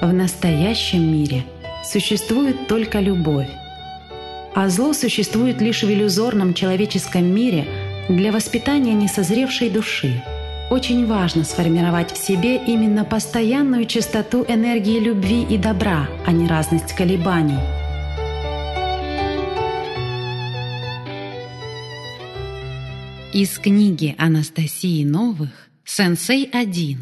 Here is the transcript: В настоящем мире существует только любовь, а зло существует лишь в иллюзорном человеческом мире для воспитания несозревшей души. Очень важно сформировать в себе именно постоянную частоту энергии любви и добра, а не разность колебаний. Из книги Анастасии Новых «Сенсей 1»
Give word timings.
В 0.00 0.14
настоящем 0.14 1.12
мире 1.12 1.44
существует 1.84 2.68
только 2.68 3.00
любовь, 3.00 3.50
а 4.54 4.70
зло 4.70 4.94
существует 4.94 5.60
лишь 5.60 5.82
в 5.82 5.90
иллюзорном 5.90 6.54
человеческом 6.54 7.26
мире 7.26 7.66
для 8.08 8.32
воспитания 8.32 8.94
несозревшей 8.94 9.68
души. 9.68 10.24
Очень 10.70 11.06
важно 11.06 11.44
сформировать 11.44 12.12
в 12.12 12.16
себе 12.16 12.56
именно 12.56 13.04
постоянную 13.04 13.84
частоту 13.84 14.42
энергии 14.48 14.98
любви 14.98 15.42
и 15.42 15.58
добра, 15.58 16.08
а 16.24 16.32
не 16.32 16.48
разность 16.48 16.94
колебаний. 16.94 17.60
Из 23.34 23.58
книги 23.58 24.14
Анастасии 24.16 25.04
Новых 25.04 25.50
«Сенсей 25.84 26.48
1» 26.50 26.96